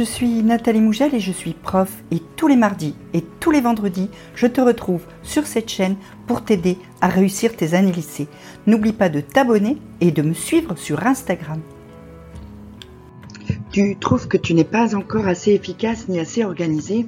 je 0.00 0.04
suis 0.06 0.42
Nathalie 0.42 0.80
Mougel 0.80 1.14
et 1.14 1.20
je 1.20 1.30
suis 1.30 1.52
prof 1.52 1.92
et 2.10 2.22
tous 2.34 2.48
les 2.48 2.56
mardis 2.56 2.94
et 3.12 3.22
tous 3.38 3.50
les 3.50 3.60
vendredis, 3.60 4.08
je 4.34 4.46
te 4.46 4.62
retrouve 4.62 5.02
sur 5.22 5.46
cette 5.46 5.68
chaîne 5.68 5.96
pour 6.26 6.42
t'aider 6.42 6.78
à 7.02 7.08
réussir 7.08 7.54
tes 7.54 7.74
années 7.74 7.92
lycée. 7.92 8.26
N'oublie 8.66 8.94
pas 8.94 9.10
de 9.10 9.20
t'abonner 9.20 9.76
et 10.00 10.10
de 10.10 10.22
me 10.22 10.32
suivre 10.32 10.74
sur 10.78 11.06
Instagram. 11.06 11.60
Tu 13.72 13.94
trouves 13.98 14.26
que 14.26 14.38
tu 14.38 14.54
n'es 14.54 14.64
pas 14.64 14.96
encore 14.96 15.28
assez 15.28 15.52
efficace 15.52 16.08
ni 16.08 16.18
assez 16.18 16.44
organisé? 16.44 17.04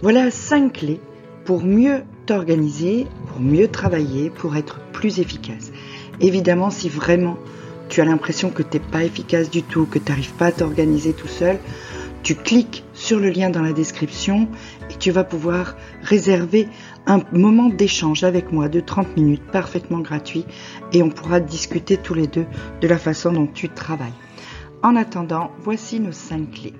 Voilà 0.00 0.30
5 0.30 0.72
clés 0.72 1.00
pour 1.44 1.62
mieux 1.62 2.04
t'organiser, 2.24 3.06
pour 3.26 3.40
mieux 3.42 3.68
travailler, 3.68 4.30
pour 4.30 4.56
être 4.56 4.80
plus 4.94 5.18
efficace. 5.18 5.72
Évidemment, 6.20 6.70
si 6.70 6.88
vraiment 6.88 7.36
tu 7.90 8.00
as 8.00 8.06
l'impression 8.06 8.48
que 8.48 8.62
tu 8.62 8.78
n'es 8.78 8.82
pas 8.82 9.04
efficace 9.04 9.50
du 9.50 9.62
tout, 9.62 9.84
que 9.84 9.98
tu 9.98 10.10
n'arrives 10.10 10.32
pas 10.32 10.46
à 10.46 10.52
t'organiser 10.52 11.12
tout 11.12 11.28
seul, 11.28 11.58
tu 12.24 12.34
cliques 12.34 12.84
sur 12.94 13.20
le 13.20 13.28
lien 13.28 13.50
dans 13.50 13.60
la 13.60 13.74
description 13.74 14.48
et 14.90 14.94
tu 14.98 15.10
vas 15.10 15.24
pouvoir 15.24 15.76
réserver 16.02 16.68
un 17.06 17.20
moment 17.32 17.68
d'échange 17.68 18.24
avec 18.24 18.50
moi 18.50 18.70
de 18.70 18.80
30 18.80 19.16
minutes 19.18 19.44
parfaitement 19.52 20.00
gratuit 20.00 20.46
et 20.92 21.02
on 21.02 21.10
pourra 21.10 21.38
discuter 21.38 21.98
tous 21.98 22.14
les 22.14 22.26
deux 22.26 22.46
de 22.80 22.88
la 22.88 22.96
façon 22.96 23.30
dont 23.30 23.46
tu 23.46 23.68
travailles. 23.68 24.14
En 24.82 24.96
attendant, 24.96 25.50
voici 25.60 26.00
nos 26.00 26.12
5 26.12 26.50
clés. 26.50 26.72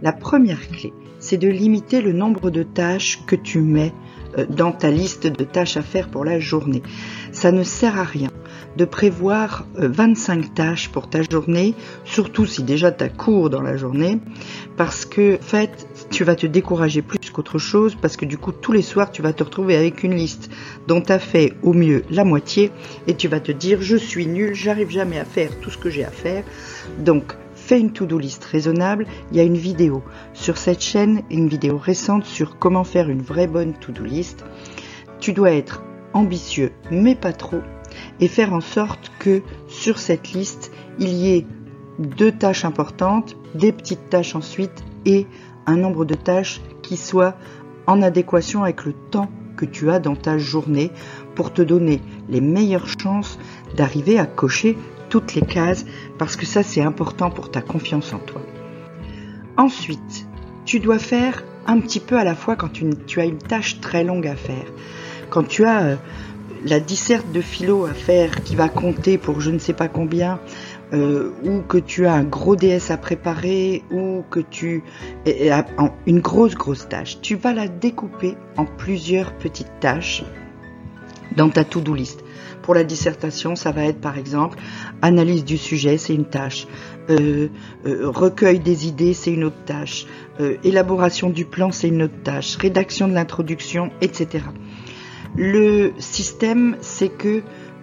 La 0.00 0.12
première 0.12 0.68
clé, 0.68 0.92
c'est 1.18 1.38
de 1.38 1.48
limiter 1.48 2.00
le 2.00 2.12
nombre 2.12 2.50
de 2.50 2.62
tâches 2.62 3.18
que 3.26 3.34
tu 3.34 3.60
mets 3.60 3.92
euh, 4.38 4.46
dans 4.48 4.70
ta 4.70 4.90
liste 4.90 5.26
de 5.26 5.44
tâches 5.44 5.76
à 5.76 5.82
faire 5.82 6.08
pour 6.08 6.24
la 6.24 6.38
journée. 6.38 6.82
Ça 7.32 7.50
ne 7.50 7.64
sert 7.64 7.98
à 7.98 8.04
rien 8.04 8.30
de 8.76 8.84
prévoir 8.84 9.66
25 9.76 10.38
euh, 10.38 10.48
tâches 10.54 10.88
pour 10.88 11.10
ta 11.10 11.22
journée, 11.22 11.74
surtout 12.04 12.46
si 12.46 12.62
déjà 12.62 12.92
tu 12.92 13.04
as 13.04 13.08
cours 13.08 13.50
dans 13.50 13.62
la 13.62 13.76
journée, 13.76 14.18
parce 14.76 15.04
que 15.04 15.36
en 15.36 15.42
fait, 15.42 15.86
tu 16.10 16.24
vas 16.24 16.34
te 16.34 16.46
décourager 16.46 17.02
plus 17.02 17.30
qu'autre 17.30 17.58
chose, 17.58 17.96
parce 18.00 18.16
que 18.16 18.24
du 18.24 18.38
coup, 18.38 18.52
tous 18.52 18.72
les 18.72 18.82
soirs, 18.82 19.10
tu 19.10 19.22
vas 19.22 19.32
te 19.32 19.42
retrouver 19.42 19.76
avec 19.76 20.02
une 20.02 20.14
liste 20.14 20.50
dont 20.86 21.00
tu 21.00 21.12
as 21.12 21.18
fait 21.18 21.54
au 21.62 21.72
mieux 21.72 22.04
la 22.10 22.24
moitié, 22.24 22.70
et 23.06 23.14
tu 23.14 23.28
vas 23.28 23.40
te 23.40 23.52
dire, 23.52 23.82
je 23.82 23.96
suis 23.96 24.26
nul, 24.26 24.54
j'arrive 24.54 24.90
jamais 24.90 25.18
à 25.18 25.24
faire 25.24 25.50
tout 25.60 25.70
ce 25.70 25.78
que 25.78 25.90
j'ai 25.90 26.04
à 26.04 26.10
faire. 26.10 26.44
Donc, 26.98 27.34
fais 27.68 27.78
une 27.78 27.92
to-do 27.92 28.18
list 28.18 28.44
raisonnable. 28.44 29.06
Il 29.30 29.36
y 29.36 29.40
a 29.40 29.44
une 29.44 29.58
vidéo 29.58 30.02
sur 30.32 30.56
cette 30.56 30.80
chaîne, 30.80 31.22
une 31.30 31.48
vidéo 31.48 31.76
récente 31.76 32.24
sur 32.24 32.58
comment 32.58 32.84
faire 32.84 33.10
une 33.10 33.20
vraie 33.20 33.46
bonne 33.46 33.74
to-do 33.74 34.04
list. 34.04 34.44
Tu 35.20 35.34
dois 35.34 35.52
être 35.52 35.82
ambitieux, 36.14 36.72
mais 36.90 37.14
pas 37.14 37.34
trop, 37.34 37.60
et 38.20 38.28
faire 38.28 38.52
en 38.52 38.60
sorte 38.60 39.12
que 39.18 39.42
sur 39.66 39.98
cette 39.98 40.32
liste, 40.32 40.72
il 40.98 41.08
y 41.08 41.34
ait 41.34 41.46
deux 41.98 42.32
tâches 42.32 42.64
importantes, 42.64 43.36
des 43.54 43.72
petites 43.72 44.08
tâches 44.08 44.34
ensuite 44.34 44.84
et 45.04 45.26
un 45.66 45.76
nombre 45.76 46.04
de 46.04 46.14
tâches 46.14 46.60
qui 46.82 46.96
soient 46.96 47.34
en 47.86 48.02
adéquation 48.02 48.62
avec 48.62 48.84
le 48.84 48.92
temps 48.92 49.30
que 49.56 49.64
tu 49.64 49.90
as 49.90 49.98
dans 49.98 50.16
ta 50.16 50.38
journée 50.38 50.90
pour 51.34 51.52
te 51.52 51.62
donner 51.62 52.00
les 52.28 52.40
meilleures 52.40 52.88
chances 52.88 53.38
d'arriver 53.76 54.18
à 54.18 54.26
cocher 54.26 54.76
toutes 55.08 55.34
les 55.34 55.42
cases 55.42 55.84
parce 56.18 56.36
que 56.36 56.46
ça 56.46 56.62
c'est 56.62 56.82
important 56.82 57.30
pour 57.30 57.50
ta 57.50 57.60
confiance 57.60 58.12
en 58.12 58.18
toi. 58.18 58.42
Ensuite, 59.56 60.28
tu 60.64 60.80
dois 60.80 60.98
faire 60.98 61.42
un 61.66 61.80
petit 61.80 62.00
peu 62.00 62.16
à 62.16 62.24
la 62.24 62.34
fois 62.34 62.56
quand 62.56 62.72
tu, 62.72 63.20
as 63.20 63.24
une 63.24 63.38
tâche 63.38 63.80
très 63.80 64.04
longue 64.04 64.26
à 64.26 64.36
faire. 64.36 64.66
Quand 65.30 65.42
tu 65.42 65.64
as 65.64 65.82
euh, 65.82 65.96
la 66.64 66.80
disserte 66.80 67.30
de 67.32 67.40
philo 67.40 67.86
à 67.86 67.94
faire 67.94 68.42
qui 68.42 68.56
va 68.56 68.68
compter 68.68 69.18
pour 69.18 69.40
je 69.40 69.50
ne 69.50 69.58
sais 69.58 69.72
pas 69.72 69.88
combien, 69.88 70.40
euh, 70.92 71.32
ou 71.44 71.60
que 71.60 71.78
tu 71.78 72.06
as 72.06 72.14
un 72.14 72.24
gros 72.24 72.56
DS 72.56 72.90
à 72.90 72.96
préparer, 72.96 73.82
ou 73.90 74.24
que 74.30 74.40
tu 74.40 74.82
as 75.26 75.66
une 76.06 76.20
grosse 76.20 76.54
grosse 76.54 76.88
tâche, 76.88 77.20
tu 77.20 77.36
vas 77.36 77.52
la 77.52 77.68
découper 77.68 78.36
en 78.56 78.64
plusieurs 78.64 79.32
petites 79.34 79.80
tâches 79.80 80.24
dans 81.36 81.50
ta 81.50 81.64
to-do 81.64 81.94
list. 81.94 82.24
Pour 82.62 82.74
la 82.74 82.84
dissertation, 82.84 83.54
ça 83.54 83.70
va 83.70 83.84
être 83.84 84.00
par 84.00 84.18
exemple 84.18 84.58
analyse 85.02 85.44
du 85.44 85.58
sujet, 85.58 85.98
c'est 85.98 86.14
une 86.14 86.26
tâche. 86.26 86.66
Euh, 87.10 87.48
euh, 87.86 88.08
recueil 88.10 88.58
des 88.58 88.86
idées, 88.86 89.14
c'est 89.14 89.32
une 89.32 89.44
autre 89.44 89.64
tâche. 89.64 90.06
élaboration 90.64 91.30
du 91.30 91.44
plan, 91.44 91.70
c'est 91.70 91.88
une 91.88 92.02
autre 92.02 92.22
tâche. 92.24 92.56
Rédaction 92.56 93.08
de 93.08 93.14
l'introduction, 93.14 93.90
etc. 94.00 94.44
Le 95.36 95.92
système, 95.98 96.76
c'est 96.80 97.08
que 97.08 97.42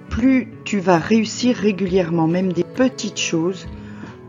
plus 0.10 0.50
tu 0.64 0.80
vas 0.80 0.98
réussir 0.98 1.56
régulièrement, 1.56 2.28
même 2.28 2.54
des 2.54 2.64
petites 2.64 3.20
choses, 3.20 3.68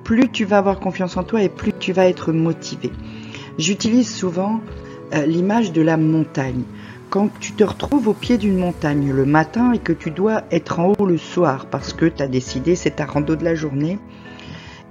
plus 0.04 0.28
tu 0.30 0.44
vas 0.44 0.58
avoir 0.58 0.80
confiance 0.80 1.16
en 1.16 1.24
toi 1.24 1.42
et 1.42 1.48
plus 1.48 1.72
tu 1.78 1.92
vas 1.92 2.06
être 2.06 2.32
motivé. 2.32 2.92
J'utilise 3.58 4.14
souvent 4.14 4.60
euh, 5.14 5.26
l'image 5.26 5.72
de 5.72 5.82
la 5.82 5.96
montagne. 5.96 6.62
Quand 7.10 7.30
tu 7.40 7.52
te 7.52 7.64
retrouves 7.64 8.08
au 8.08 8.12
pied 8.12 8.36
d'une 8.36 8.58
montagne 8.58 9.12
le 9.12 9.24
matin 9.24 9.72
et 9.72 9.78
que 9.78 9.92
tu 9.92 10.10
dois 10.10 10.42
être 10.50 10.80
en 10.80 10.92
haut 10.98 11.06
le 11.06 11.18
soir 11.18 11.66
parce 11.66 11.92
que 11.92 12.06
tu 12.06 12.22
as 12.22 12.28
décidé 12.28 12.74
c'est 12.74 12.96
ta 12.96 13.06
rando 13.06 13.36
de 13.36 13.44
la 13.44 13.54
journée 13.54 13.98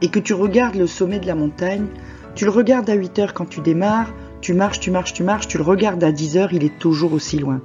et 0.01 0.07
que 0.07 0.19
tu 0.19 0.33
regardes 0.33 0.75
le 0.75 0.87
sommet 0.87 1.19
de 1.19 1.27
la 1.27 1.35
montagne, 1.35 1.87
tu 2.35 2.45
le 2.45 2.51
regardes 2.51 2.89
à 2.89 2.93
8 2.93 3.19
heures 3.19 3.33
quand 3.33 3.45
tu 3.45 3.61
démarres, 3.61 4.13
tu 4.41 4.53
marches, 4.53 4.79
tu 4.79 4.91
marches, 4.91 5.13
tu 5.13 5.23
marches, 5.23 5.47
tu 5.47 5.57
le 5.57 5.63
regardes 5.63 6.03
à 6.03 6.11
10 6.11 6.37
heures, 6.37 6.53
il 6.53 6.63
est 6.63 6.79
toujours 6.79 7.13
aussi 7.13 7.37
loin 7.37 7.61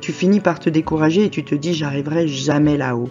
tu 0.00 0.12
finis 0.12 0.40
par 0.40 0.58
te 0.60 0.70
décourager 0.70 1.24
et 1.24 1.30
tu 1.30 1.44
te 1.44 1.54
dis 1.54 1.74
j'arriverai 1.74 2.28
jamais 2.28 2.76
là-haut. 2.76 3.10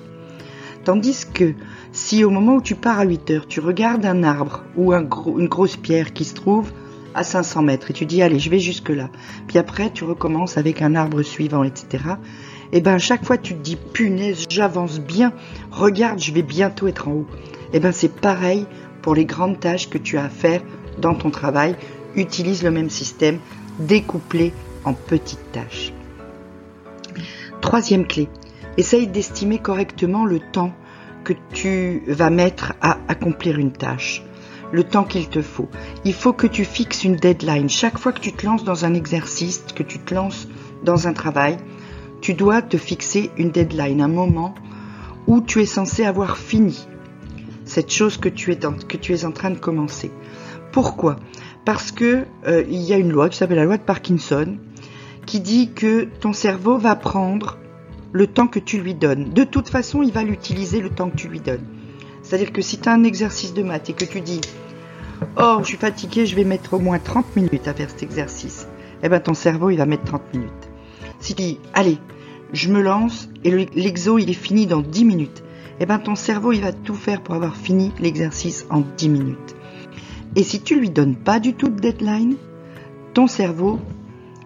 Tandis 0.83 1.25
que 1.33 1.53
si 1.91 2.23
au 2.23 2.29
moment 2.29 2.55
où 2.55 2.61
tu 2.61 2.75
pars 2.75 2.99
à 2.99 3.05
8 3.05 3.31
heures, 3.31 3.47
tu 3.47 3.59
regardes 3.59 4.05
un 4.05 4.23
arbre 4.23 4.63
ou 4.75 4.93
une 4.93 5.47
grosse 5.47 5.77
pierre 5.77 6.11
qui 6.13 6.25
se 6.25 6.33
trouve 6.33 6.71
à 7.15 7.23
500 7.23 7.61
mètres 7.61 7.91
et 7.91 7.93
tu 7.93 8.05
dis 8.05 8.21
allez 8.21 8.39
je 8.39 8.49
vais 8.49 8.59
jusque 8.59 8.89
là, 8.89 9.09
puis 9.47 9.57
après 9.57 9.91
tu 9.91 10.03
recommences 10.03 10.57
avec 10.57 10.81
un 10.81 10.95
arbre 10.95 11.21
suivant, 11.21 11.63
etc. 11.63 12.03
Et 12.71 12.81
ben 12.81 12.97
chaque 12.97 13.23
fois 13.23 13.37
tu 13.37 13.53
te 13.53 13.61
dis 13.61 13.77
punaise 13.93 14.45
j'avance 14.49 14.99
bien, 14.99 15.31
regarde 15.71 16.19
je 16.19 16.31
vais 16.31 16.41
bientôt 16.41 16.87
être 16.87 17.07
en 17.07 17.11
haut. 17.11 17.27
Et 17.71 17.79
ben 17.79 17.91
c'est 17.91 18.13
pareil 18.13 18.65
pour 19.01 19.15
les 19.15 19.25
grandes 19.25 19.59
tâches 19.59 19.89
que 19.89 19.97
tu 19.97 20.17
as 20.17 20.25
à 20.25 20.29
faire 20.29 20.61
dans 20.97 21.15
ton 21.15 21.29
travail. 21.29 21.75
Utilise 22.15 22.63
le 22.63 22.71
même 22.71 22.89
système, 22.89 23.39
découplé 23.79 24.53
en 24.85 24.93
petites 24.93 25.51
tâches. 25.51 25.93
Troisième 27.63 28.05
clé, 28.05 28.27
essaye 28.75 29.07
d'estimer 29.07 29.57
correctement 29.57 30.25
le 30.25 30.41
temps 30.41 30.73
que 31.23 31.31
tu 31.53 32.03
vas 32.07 32.29
mettre 32.29 32.73
à 32.81 32.97
accomplir 33.07 33.57
une 33.57 33.71
tâche, 33.71 34.21
le 34.73 34.83
temps 34.83 35.05
qu'il 35.05 35.29
te 35.29 35.41
faut. 35.41 35.69
Il 36.03 36.13
faut 36.13 36.33
que 36.33 36.45
tu 36.45 36.65
fixes 36.65 37.05
une 37.05 37.15
deadline. 37.15 37.69
Chaque 37.69 37.97
fois 37.97 38.11
que 38.11 38.19
tu 38.19 38.33
te 38.33 38.45
lances 38.45 38.65
dans 38.65 38.83
un 38.83 38.93
exercice, 38.93 39.63
que 39.73 39.81
tu 39.81 39.97
te 39.97 40.13
lances 40.13 40.49
dans 40.83 41.07
un 41.07 41.13
travail, 41.13 41.55
tu 42.19 42.33
dois 42.33 42.61
te 42.61 42.75
fixer 42.75 43.31
une 43.37 43.51
deadline, 43.51 44.01
un 44.01 44.09
moment 44.09 44.53
où 45.25 45.39
tu 45.39 45.61
es 45.61 45.65
censé 45.65 46.03
avoir 46.03 46.37
fini 46.37 46.85
cette 47.63 47.93
chose 47.93 48.17
que 48.17 48.27
tu 48.27 48.51
es, 48.51 48.57
que 48.57 48.97
tu 48.97 49.13
es 49.13 49.23
en 49.23 49.31
train 49.31 49.51
de 49.51 49.57
commencer. 49.57 50.11
Pourquoi? 50.73 51.15
Parce 51.63 51.93
que 51.93 52.25
euh, 52.45 52.65
il 52.69 52.81
y 52.81 52.91
a 52.91 52.97
une 52.97 53.13
loi 53.13 53.29
qui 53.29 53.37
s'appelle 53.37 53.55
la 53.55 53.63
loi 53.63 53.77
de 53.77 53.83
Parkinson 53.83 54.57
qui 55.25 55.39
dit 55.39 55.71
que 55.73 56.07
ton 56.19 56.33
cerveau 56.33 56.77
va 56.77 56.95
prendre 56.95 57.57
le 58.11 58.27
temps 58.27 58.47
que 58.47 58.59
tu 58.59 58.79
lui 58.79 58.93
donnes. 58.93 59.29
De 59.33 59.43
toute 59.43 59.69
façon, 59.69 60.03
il 60.03 60.11
va 60.11 60.23
l'utiliser 60.23 60.81
le 60.81 60.89
temps 60.89 61.09
que 61.09 61.15
tu 61.15 61.27
lui 61.27 61.39
donnes. 61.39 61.65
C'est-à-dire 62.21 62.53
que 62.53 62.61
si 62.61 62.77
tu 62.79 62.87
as 62.87 62.93
un 62.93 63.03
exercice 63.03 63.53
de 63.53 63.63
maths 63.63 63.89
et 63.89 63.93
que 63.93 64.05
tu 64.05 64.21
dis 64.21 64.41
Oh, 65.37 65.57
je 65.61 65.65
suis 65.65 65.77
fatigué, 65.77 66.25
je 66.25 66.35
vais 66.35 66.43
mettre 66.43 66.73
au 66.73 66.79
moins 66.79 66.99
30 66.99 67.35
minutes 67.35 67.67
à 67.67 67.73
faire 67.73 67.89
cet 67.89 68.03
exercice, 68.03 68.67
eh 69.01 69.09
bien 69.09 69.19
ton 69.19 69.33
cerveau, 69.33 69.69
il 69.69 69.77
va 69.77 69.85
mettre 69.85 70.03
30 70.03 70.33
minutes. 70.33 70.69
Si 71.19 71.33
tu 71.35 71.41
dis 71.41 71.59
Allez, 71.73 71.97
je 72.53 72.69
me 72.69 72.81
lance 72.81 73.29
et 73.43 73.67
l'exo, 73.73 74.19
il 74.19 74.29
est 74.29 74.33
fini 74.33 74.67
dans 74.67 74.81
10 74.81 75.05
minutes, 75.05 75.43
eh 75.79 75.85
bien 75.85 75.99
ton 75.99 76.15
cerveau, 76.15 76.51
il 76.51 76.61
va 76.61 76.71
tout 76.71 76.95
faire 76.95 77.21
pour 77.21 77.35
avoir 77.35 77.55
fini 77.55 77.91
l'exercice 77.99 78.65
en 78.69 78.81
10 78.81 79.09
minutes. 79.09 79.55
Et 80.35 80.43
si 80.43 80.61
tu 80.61 80.79
lui 80.79 80.89
donnes 80.89 81.15
pas 81.15 81.39
du 81.39 81.53
tout 81.53 81.69
de 81.69 81.79
deadline, 81.79 82.35
ton 83.13 83.27
cerveau, 83.27 83.79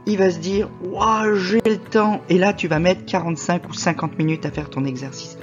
il 0.08 0.18
va 0.18 0.32
se 0.32 0.40
dire 0.40 0.70
Waouh, 0.84 1.36
j'ai 1.36 1.62
le 1.66 1.78
temps. 1.78 2.22
Et 2.30 2.38
là, 2.38 2.54
tu 2.54 2.68
vas 2.68 2.80
mettre 2.80 3.06
45 3.06 3.70
ou 3.70 3.74
50 3.74 4.18
minutes 4.18 4.46
à 4.46 4.52
faire 4.52 4.70
ton 4.70 4.86
exercice. 4.86 5.38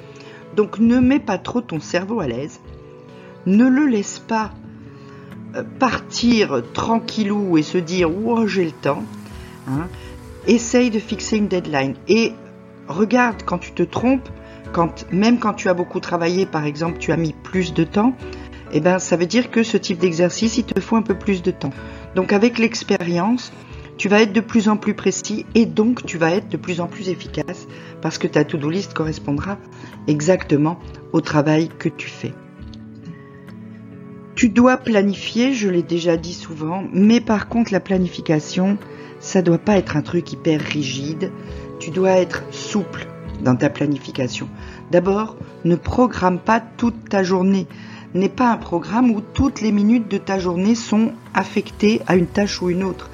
Donc, 0.56 0.78
ne 0.78 0.99
mets 0.99 1.20
pas 1.20 1.38
trop 1.38 1.61
ton 1.61 1.81
cerveau 1.81 2.20
à 2.20 2.26
l'aise. 2.26 2.61
Ne 3.46 3.69
le 3.69 3.87
laisse 3.87 4.19
pas 4.19 4.52
euh, 5.55 5.62
partir 5.78 6.62
tranquillou 6.72 7.58
et 7.58 7.62
se 7.62 7.78
dire 7.78 8.11
Waouh, 8.11 8.46
j'ai 8.46 8.64
le 8.64 8.72
temps. 8.72 9.02
Hein. 9.69 9.88
Essaye 10.46 10.90
de 10.90 10.99
fixer 10.99 11.37
une 11.37 11.49
deadline. 11.49 11.94
Et 12.08 12.32
regarde 12.88 13.43
quand 13.44 13.58
tu 13.58 13.72
te 13.72 13.82
trompes, 13.82 14.28
quand, 14.72 15.06
même 15.12 15.38
quand 15.38 15.52
tu 15.52 15.69
as 15.69 15.75
beaucoup 15.75 16.00
travaillé, 16.00 16.46
par 16.46 16.64
exemple, 16.64 16.99
tu 16.99 17.12
as 17.12 17.16
mis 17.16 17.34
plus 17.34 17.75
de 17.75 17.84
temps, 17.84 18.14
eh 18.72 18.81
ben, 18.81 18.99
ça 18.99 19.16
veut 19.16 19.26
dire 19.26 19.50
que 19.50 19.62
ce 19.62 19.76
type 19.76 19.99
d'exercice, 19.99 20.56
il 20.56 20.64
te 20.64 20.81
faut 20.81 20.96
un 20.96 21.02
peu 21.02 21.14
plus 21.14 21.43
de 21.43 21.50
temps. 21.50 21.72
Donc, 22.16 22.32
avec 22.32 22.58
l'expérience, 22.58 23.52
tu 23.96 24.08
vas 24.08 24.23
être 24.23 24.32
de 24.32 24.41
plus 24.41 24.69
en 24.69 24.76
plus 24.76 24.94
précis 24.94 25.46
et 25.55 25.67
donc 25.67 26.05
tu 26.05 26.19
vas 26.19 26.32
être 26.32 26.49
de 26.49 26.56
plus 26.56 26.81
en 26.81 26.87
plus 26.87 27.08
efficace 27.08 27.67
parce 28.02 28.19
que 28.19 28.26
ta 28.26 28.44
to-do 28.44 28.69
list 28.69 28.93
correspondra 28.93 29.58
exactement 30.06 30.79
au 31.12 31.20
travail 31.20 31.69
que 31.69 31.88
tu 31.88 32.08
fais. 32.08 32.35
Tu 34.35 34.49
dois 34.49 34.79
planifier, 34.79 35.55
je 35.55 35.69
l'ai 35.69 35.85
déjà 35.85 36.17
dit 36.17 36.35
souvent, 36.35 36.82
mais 36.93 37.20
par 37.20 37.49
contre 37.49 37.73
la 37.73 37.79
planification, 37.79 38.79
ça 39.20 39.43
doit 39.43 39.58
pas 39.58 39.79
être 39.79 39.97
un 39.97 40.02
truc 40.02 40.32
hyper 40.32 40.61
rigide. 40.61 41.31
Tu 41.79 41.90
dois 41.90 42.12
être 42.12 42.43
souple 42.50 43.06
dans 43.43 43.55
ta 43.55 43.70
planification. 43.70 44.49
D'abord, 44.90 45.37
ne 45.64 45.76
programme 45.76 46.40
pas 46.40 46.61
toute 46.61 47.08
ta 47.08 47.23
journée. 47.23 47.69
N'est 48.12 48.29
pas 48.29 48.50
un 48.50 48.56
programme 48.56 49.11
où 49.11 49.20
toutes 49.20 49.61
les 49.61 49.73
minutes 49.73 50.11
de 50.11 50.19
ta 50.19 50.38
journée 50.38 50.75
sont 50.75 51.12
affectées 51.32 52.00
à 52.06 52.17
une 52.17 52.26
tâche 52.26 52.61
ou 52.61 52.70
une 52.70 52.82
autre. 52.82 53.11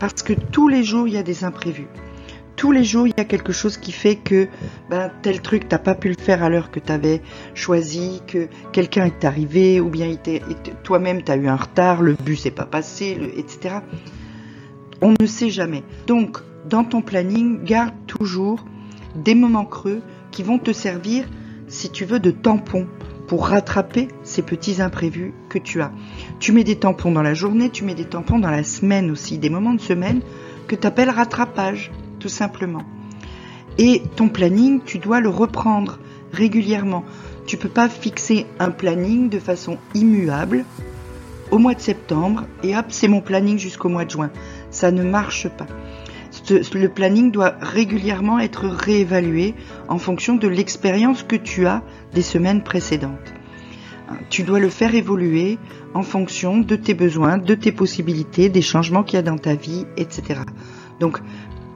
Parce 0.00 0.22
que 0.22 0.32
tous 0.32 0.66
les 0.66 0.82
jours, 0.82 1.06
il 1.06 1.14
y 1.14 1.18
a 1.18 1.22
des 1.22 1.44
imprévus. 1.44 1.88
Tous 2.56 2.72
les 2.72 2.84
jours, 2.84 3.06
il 3.06 3.12
y 3.16 3.20
a 3.20 3.24
quelque 3.24 3.52
chose 3.52 3.76
qui 3.76 3.92
fait 3.92 4.16
que 4.16 4.48
ben, 4.88 5.10
tel 5.22 5.40
truc, 5.40 5.68
t'as 5.68 5.78
pas 5.78 5.94
pu 5.94 6.08
le 6.08 6.14
faire 6.14 6.42
à 6.42 6.48
l'heure 6.48 6.70
que 6.70 6.80
tu 6.80 6.90
avais 6.90 7.22
choisi, 7.54 8.22
que 8.26 8.48
quelqu'un 8.72 9.04
est 9.04 9.24
arrivé, 9.24 9.80
ou 9.80 9.88
bien 9.88 10.14
toi-même, 10.82 11.22
tu 11.22 11.30
as 11.30 11.36
eu 11.36 11.48
un 11.48 11.56
retard, 11.56 12.02
le 12.02 12.14
bus 12.14 12.46
n'est 12.46 12.50
pas 12.50 12.66
passé, 12.66 13.18
etc. 13.36 13.76
On 15.02 15.14
ne 15.18 15.26
sait 15.26 15.50
jamais. 15.50 15.84
Donc, 16.06 16.38
dans 16.68 16.84
ton 16.84 17.02
planning, 17.02 17.62
garde 17.64 17.94
toujours 18.06 18.64
des 19.14 19.34
moments 19.34 19.64
creux 19.64 20.02
qui 20.30 20.42
vont 20.42 20.58
te 20.58 20.72
servir, 20.72 21.26
si 21.68 21.90
tu 21.90 22.04
veux, 22.04 22.20
de 22.20 22.30
tampon 22.30 22.86
pour 23.30 23.46
rattraper 23.46 24.08
ces 24.24 24.42
petits 24.42 24.82
imprévus 24.82 25.32
que 25.48 25.58
tu 25.60 25.80
as. 25.80 25.92
Tu 26.40 26.50
mets 26.50 26.64
des 26.64 26.74
tampons 26.74 27.12
dans 27.12 27.22
la 27.22 27.32
journée, 27.32 27.70
tu 27.70 27.84
mets 27.84 27.94
des 27.94 28.04
tampons 28.04 28.40
dans 28.40 28.50
la 28.50 28.64
semaine 28.64 29.08
aussi, 29.08 29.38
des 29.38 29.50
moments 29.50 29.72
de 29.72 29.80
semaine 29.80 30.20
que 30.66 30.74
tu 30.74 30.84
appelles 30.84 31.10
rattrapage, 31.10 31.92
tout 32.18 32.28
simplement. 32.28 32.82
Et 33.78 34.02
ton 34.16 34.28
planning, 34.28 34.80
tu 34.84 34.98
dois 34.98 35.20
le 35.20 35.28
reprendre 35.28 36.00
régulièrement. 36.32 37.04
Tu 37.46 37.56
peux 37.56 37.68
pas 37.68 37.88
fixer 37.88 38.46
un 38.58 38.72
planning 38.72 39.28
de 39.28 39.38
façon 39.38 39.78
immuable 39.94 40.64
au 41.52 41.58
mois 41.58 41.74
de 41.74 41.80
septembre 41.80 42.46
et 42.64 42.76
hop, 42.76 42.86
c'est 42.88 43.06
mon 43.06 43.20
planning 43.20 43.60
jusqu'au 43.60 43.88
mois 43.88 44.06
de 44.06 44.10
juin. 44.10 44.32
Ça 44.72 44.90
ne 44.90 45.04
marche 45.04 45.46
pas 45.50 45.68
le 46.50 46.88
planning 46.88 47.30
doit 47.30 47.54
régulièrement 47.60 48.38
être 48.38 48.66
réévalué 48.66 49.54
en 49.88 49.98
fonction 49.98 50.36
de 50.36 50.48
l'expérience 50.48 51.22
que 51.22 51.36
tu 51.36 51.66
as 51.66 51.82
des 52.14 52.22
semaines 52.22 52.62
précédentes. 52.62 53.32
Tu 54.28 54.42
dois 54.42 54.58
le 54.58 54.68
faire 54.68 54.94
évoluer 54.94 55.58
en 55.94 56.02
fonction 56.02 56.58
de 56.58 56.76
tes 56.76 56.94
besoins, 56.94 57.38
de 57.38 57.54
tes 57.54 57.72
possibilités, 57.72 58.48
des 58.48 58.62
changements 58.62 59.02
qu'il 59.02 59.16
y 59.16 59.18
a 59.18 59.22
dans 59.22 59.38
ta 59.38 59.54
vie, 59.54 59.86
etc. 59.96 60.40
Donc, 60.98 61.20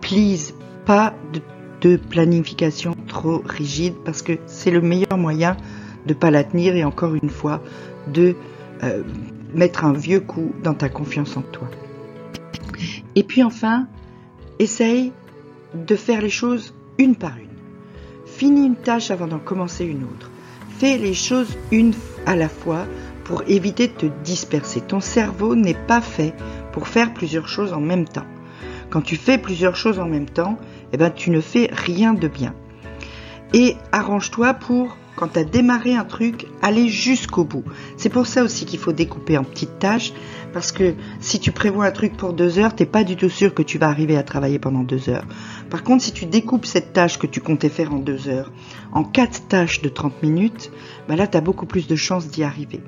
please, 0.00 0.54
pas 0.84 1.14
de, 1.32 1.40
planification 1.96 2.94
trop 3.08 3.42
rigide 3.44 3.92
parce 4.06 4.22
que 4.22 4.38
c'est 4.46 4.70
le 4.70 4.80
meilleur 4.80 5.18
moyen 5.18 5.58
de 6.06 6.14
pas 6.14 6.30
la 6.30 6.42
tenir 6.42 6.74
et 6.76 6.82
encore 6.82 7.14
une 7.14 7.28
fois 7.28 7.62
de 8.10 8.36
euh, 8.82 9.02
mettre 9.52 9.84
un 9.84 9.92
vieux 9.92 10.20
coup 10.20 10.52
dans 10.62 10.72
ta 10.72 10.88
confiance 10.88 11.36
en 11.36 11.42
toi. 11.42 11.68
Et 13.16 13.22
puis 13.22 13.42
enfin, 13.42 13.86
Essaye 14.64 15.12
de 15.74 15.94
faire 15.94 16.22
les 16.22 16.30
choses 16.30 16.72
une 16.96 17.16
par 17.16 17.36
une. 17.36 17.58
Finis 18.24 18.64
une 18.64 18.76
tâche 18.76 19.10
avant 19.10 19.26
d'en 19.26 19.38
commencer 19.38 19.84
une 19.84 20.04
autre. 20.04 20.30
Fais 20.78 20.96
les 20.96 21.12
choses 21.12 21.58
une 21.70 21.92
à 22.24 22.34
la 22.34 22.48
fois 22.48 22.86
pour 23.24 23.42
éviter 23.46 23.88
de 23.88 23.92
te 23.92 24.06
disperser. 24.24 24.80
Ton 24.80 25.00
cerveau 25.00 25.54
n'est 25.54 25.74
pas 25.86 26.00
fait 26.00 26.32
pour 26.72 26.88
faire 26.88 27.12
plusieurs 27.12 27.46
choses 27.46 27.74
en 27.74 27.80
même 27.80 28.08
temps. 28.08 28.24
Quand 28.88 29.02
tu 29.02 29.16
fais 29.16 29.36
plusieurs 29.36 29.76
choses 29.76 29.98
en 29.98 30.06
même 30.06 30.30
temps, 30.30 30.58
eh 30.94 30.96
ben, 30.96 31.10
tu 31.10 31.28
ne 31.28 31.42
fais 31.42 31.68
rien 31.70 32.14
de 32.14 32.26
bien. 32.26 32.54
Et 33.52 33.76
arrange-toi 33.92 34.54
pour 34.54 34.96
quand 35.16 35.28
tu 35.28 35.38
as 35.38 35.44
démarré 35.44 35.94
un 35.94 36.04
truc, 36.04 36.46
aller 36.62 36.88
jusqu'au 36.88 37.44
bout. 37.44 37.64
C'est 37.96 38.08
pour 38.08 38.26
ça 38.26 38.42
aussi 38.42 38.64
qu'il 38.64 38.78
faut 38.78 38.92
découper 38.92 39.38
en 39.38 39.44
petites 39.44 39.78
tâches, 39.78 40.12
parce 40.52 40.72
que 40.72 40.94
si 41.20 41.40
tu 41.40 41.52
prévois 41.52 41.86
un 41.86 41.90
truc 41.90 42.16
pour 42.16 42.32
deux 42.32 42.58
heures, 42.58 42.74
t'es 42.74 42.86
pas 42.86 43.04
du 43.04 43.16
tout 43.16 43.28
sûr 43.28 43.54
que 43.54 43.62
tu 43.62 43.78
vas 43.78 43.88
arriver 43.88 44.16
à 44.16 44.22
travailler 44.22 44.58
pendant 44.58 44.82
deux 44.82 45.08
heures. 45.08 45.26
Par 45.70 45.82
contre, 45.82 46.02
si 46.02 46.12
tu 46.12 46.26
découpes 46.26 46.66
cette 46.66 46.92
tâche 46.92 47.18
que 47.18 47.26
tu 47.26 47.40
comptais 47.40 47.68
faire 47.68 47.92
en 47.92 47.98
deux 47.98 48.28
heures 48.28 48.52
en 48.92 49.04
quatre 49.04 49.48
tâches 49.48 49.82
de 49.82 49.88
30 49.88 50.22
minutes, 50.22 50.70
bah 51.08 51.16
là, 51.16 51.26
tu 51.26 51.36
as 51.36 51.40
beaucoup 51.40 51.66
plus 51.66 51.86
de 51.86 51.96
chances 51.96 52.28
d'y 52.28 52.44
arriver. 52.44 52.80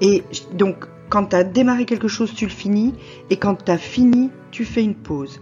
Et 0.00 0.22
donc, 0.54 0.86
quand 1.08 1.26
tu 1.26 1.36
as 1.36 1.44
démarré 1.44 1.84
quelque 1.84 2.08
chose, 2.08 2.32
tu 2.34 2.46
le 2.46 2.50
finis, 2.50 2.94
et 3.30 3.36
quand 3.36 3.64
tu 3.64 3.70
as 3.70 3.78
fini, 3.78 4.30
tu 4.50 4.64
fais 4.64 4.82
une 4.82 4.94
pause. 4.94 5.40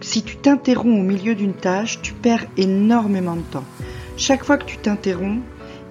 Si 0.00 0.22
tu 0.22 0.36
t'interromps 0.36 1.00
au 1.00 1.02
milieu 1.02 1.34
d'une 1.34 1.54
tâche, 1.54 2.00
tu 2.02 2.12
perds 2.12 2.46
énormément 2.56 3.36
de 3.36 3.42
temps. 3.42 3.64
Chaque 4.16 4.44
fois 4.44 4.56
que 4.56 4.64
tu 4.64 4.78
t'interromps, 4.78 5.42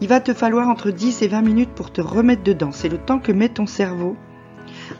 il 0.02 0.08
va 0.08 0.20
te 0.20 0.34
falloir 0.34 0.68
entre 0.68 0.90
10 0.90 1.22
et 1.22 1.28
20 1.28 1.42
minutes 1.42 1.70
pour 1.70 1.92
te 1.92 2.02
remettre 2.02 2.44
dedans. 2.44 2.72
C'est 2.72 2.90
le 2.90 2.98
temps 2.98 3.20
que 3.20 3.32
met 3.32 3.50
ton 3.50 3.68
cerveau 3.68 4.18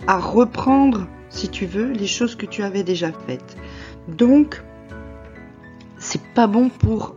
à 0.08 0.20
reprendre, 0.20 1.08
si 1.30 1.50
tu 1.50 1.66
veux, 1.66 1.92
les 1.92 2.08
choses 2.08 2.36
que 2.36 2.46
tu 2.46 2.62
avais 2.62 2.84
déjà 2.84 3.12
faites. 3.26 3.58
Donc, 4.08 4.64
c'est 5.98 6.22
pas 6.36 6.46
bon 6.46 6.70
pour 6.70 7.16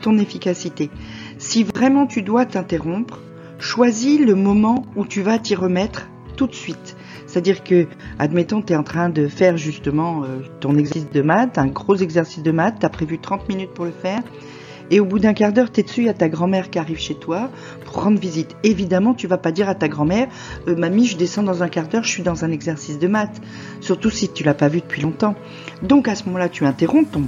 ton 0.00 0.18
efficacité. 0.18 0.90
Si 1.38 1.64
vraiment 1.64 2.06
tu 2.06 2.22
dois 2.22 2.44
t'interrompre, 2.44 3.20
choisis 3.58 4.20
le 4.20 4.34
moment 4.34 4.84
où 4.94 5.06
tu 5.06 5.22
vas 5.22 5.38
t'y 5.38 5.54
remettre 5.54 6.08
tout 6.36 6.46
de 6.46 6.54
suite. 6.54 6.96
C'est-à-dire 7.26 7.64
que, 7.64 7.86
admettons, 8.18 8.62
tu 8.62 8.74
es 8.74 8.76
en 8.76 8.82
train 8.82 9.08
de 9.08 9.26
faire 9.26 9.56
justement 9.56 10.22
euh, 10.22 10.40
ton 10.60 10.76
exercice 10.76 11.10
de 11.10 11.22
maths, 11.22 11.58
un 11.58 11.66
gros 11.66 11.96
exercice 11.96 12.42
de 12.42 12.52
maths, 12.52 12.76
tu 12.80 12.86
as 12.86 12.90
prévu 12.90 13.18
30 13.18 13.48
minutes 13.48 13.70
pour 13.70 13.84
le 13.84 13.90
faire, 13.90 14.22
et 14.90 15.00
au 15.00 15.04
bout 15.04 15.18
d'un 15.18 15.34
quart 15.34 15.52
d'heure, 15.52 15.72
tu 15.72 15.80
es 15.80 15.82
dessus, 15.82 16.02
il 16.02 16.06
y 16.06 16.10
a 16.10 16.14
ta 16.14 16.28
grand-mère 16.28 16.70
qui 16.70 16.78
arrive 16.78 16.98
chez 16.98 17.14
toi 17.14 17.50
pour 17.84 18.02
rendre 18.02 18.18
visite. 18.18 18.56
Évidemment, 18.62 19.14
tu 19.14 19.26
vas 19.26 19.38
pas 19.38 19.52
dire 19.52 19.68
à 19.68 19.74
ta 19.74 19.88
grand-mère, 19.88 20.28
euh, 20.68 20.76
mamie, 20.76 21.06
je 21.06 21.16
descends 21.16 21.42
dans 21.42 21.62
un 21.62 21.68
quart 21.68 21.88
d'heure, 21.88 22.04
je 22.04 22.10
suis 22.10 22.22
dans 22.22 22.44
un 22.44 22.50
exercice 22.50 22.98
de 22.98 23.08
maths. 23.08 23.40
Surtout 23.80 24.10
si 24.10 24.28
tu 24.28 24.44
l'as 24.44 24.54
pas 24.54 24.68
vu 24.68 24.80
depuis 24.80 25.02
longtemps. 25.02 25.34
Donc 25.82 26.08
à 26.08 26.14
ce 26.14 26.24
moment-là, 26.26 26.48
tu 26.48 26.64
interromps 26.64 27.10
ton 27.10 27.24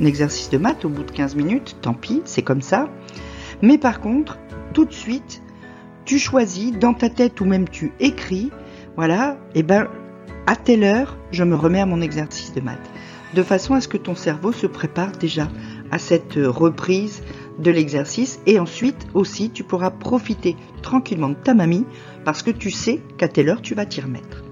exercice 0.00 0.50
de 0.50 0.58
maths 0.58 0.84
au 0.84 0.88
bout 0.88 1.04
de 1.04 1.10
15 1.10 1.34
minutes, 1.34 1.76
tant 1.82 1.94
pis, 1.94 2.22
c'est 2.24 2.42
comme 2.42 2.62
ça. 2.62 2.88
Mais 3.62 3.78
par 3.78 4.00
contre, 4.00 4.38
tout 4.72 4.84
de 4.84 4.92
suite, 4.92 5.42
tu 6.04 6.18
choisis 6.18 6.72
dans 6.72 6.94
ta 6.94 7.10
tête 7.10 7.40
ou 7.40 7.44
même 7.44 7.68
tu 7.68 7.92
écris, 8.00 8.50
voilà, 8.96 9.36
et 9.54 9.60
eh 9.60 9.62
ben 9.62 9.88
à 10.46 10.56
telle 10.56 10.84
heure, 10.84 11.18
je 11.30 11.44
me 11.44 11.54
remets 11.54 11.80
à 11.80 11.86
mon 11.86 12.00
exercice 12.00 12.54
de 12.54 12.62
maths. 12.62 12.90
De 13.34 13.42
façon 13.42 13.74
à 13.74 13.82
ce 13.82 13.88
que 13.88 13.98
ton 13.98 14.14
cerveau 14.14 14.52
se 14.52 14.66
prépare 14.66 15.12
déjà 15.12 15.48
à 15.90 15.98
cette 15.98 16.34
reprise 16.36 17.22
de 17.58 17.70
l'exercice 17.70 18.40
et 18.46 18.58
ensuite 18.58 19.06
aussi 19.14 19.50
tu 19.50 19.64
pourras 19.64 19.90
profiter 19.90 20.56
tranquillement 20.82 21.30
de 21.30 21.34
ta 21.34 21.54
mamie 21.54 21.86
parce 22.24 22.42
que 22.42 22.50
tu 22.50 22.70
sais 22.70 23.00
qu'à 23.16 23.28
telle 23.28 23.48
heure 23.48 23.62
tu 23.62 23.74
vas 23.74 23.86
t'y 23.86 24.00
remettre. 24.00 24.44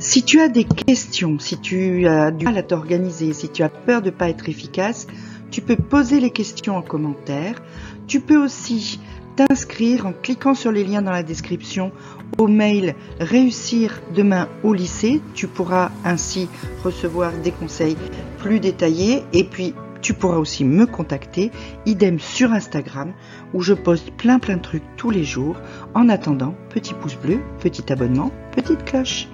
Si 0.00 0.24
tu 0.24 0.40
as 0.40 0.48
des 0.48 0.64
questions, 0.64 1.38
si 1.38 1.58
tu 1.58 2.06
as 2.08 2.32
du 2.32 2.44
mal 2.44 2.58
à 2.58 2.62
t'organiser, 2.64 3.32
si 3.32 3.48
tu 3.48 3.62
as 3.62 3.68
peur 3.68 4.02
de 4.02 4.10
ne 4.10 4.14
pas 4.14 4.28
être 4.28 4.48
efficace, 4.48 5.06
tu 5.52 5.60
peux 5.60 5.76
poser 5.76 6.18
les 6.18 6.30
questions 6.30 6.76
en 6.76 6.82
commentaire. 6.82 7.62
Tu 8.08 8.18
peux 8.20 8.36
aussi 8.36 8.98
t'inscrire 9.36 10.06
en 10.06 10.12
cliquant 10.12 10.54
sur 10.54 10.72
les 10.72 10.84
liens 10.84 11.02
dans 11.02 11.12
la 11.12 11.22
description 11.22 11.92
au 12.38 12.48
mail 12.48 12.96
réussir 13.20 14.00
demain 14.14 14.48
au 14.64 14.74
lycée. 14.74 15.20
Tu 15.34 15.46
pourras 15.46 15.92
ainsi 16.04 16.48
recevoir 16.82 17.32
des 17.44 17.52
conseils 17.52 17.96
plus 18.38 18.58
détaillés 18.58 19.22
et 19.32 19.44
puis 19.44 19.74
tu 20.04 20.12
pourras 20.12 20.36
aussi 20.36 20.64
me 20.64 20.84
contacter, 20.84 21.50
idem 21.86 22.20
sur 22.20 22.52
Instagram, 22.52 23.14
où 23.54 23.62
je 23.62 23.72
poste 23.72 24.12
plein 24.12 24.38
plein 24.38 24.58
de 24.58 24.62
trucs 24.62 24.82
tous 24.98 25.10
les 25.10 25.24
jours. 25.24 25.56
En 25.94 26.10
attendant, 26.10 26.54
petit 26.68 26.92
pouce 26.92 27.16
bleu, 27.16 27.40
petit 27.60 27.90
abonnement, 27.90 28.30
petite 28.52 28.84
cloche. 28.84 29.28